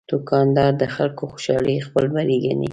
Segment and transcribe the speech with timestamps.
[0.11, 2.69] دوکاندار د خلکو خوشالي خپل بری ګڼي.